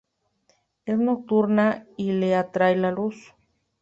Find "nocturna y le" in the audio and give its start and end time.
0.97-2.35